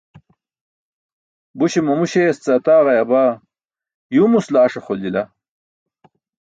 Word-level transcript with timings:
Buśe 1.57 1.79
mamu 1.87 2.05
śeyas 2.11 2.37
ce 2.43 2.51
ataġayabaa, 2.57 3.31
yuumus 4.15 4.47
laaś 4.53 4.73
axoljila. 4.79 5.23